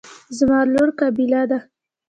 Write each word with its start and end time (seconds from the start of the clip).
زما 0.37 0.59
لور 0.73 0.89
قابله 0.99 1.41
ده. 1.51 1.59